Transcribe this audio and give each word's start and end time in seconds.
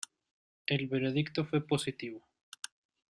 El 0.65 0.87
veredicto 0.87 1.45
fue 1.45 1.61
positivo. 1.67 2.27